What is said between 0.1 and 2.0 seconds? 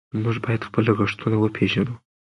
موږ باید خپل لګښتونه وپېژنو.